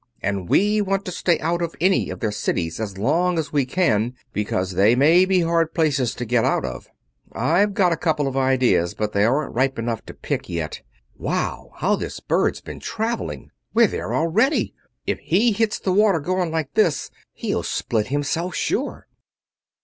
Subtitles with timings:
[0.19, 3.67] And we want to stay out of any of their cities as long as we
[3.67, 6.87] can, because they may be hard places to get out of.
[7.33, 10.81] I've got a couple of ideas, but they aren't ripe enough to pick yet....
[11.19, 11.73] Wow!
[11.75, 13.51] How this bird's been traveling!
[13.75, 14.73] We're there already!
[15.05, 19.05] If he hits the water going like this, he'll split himself, sure!"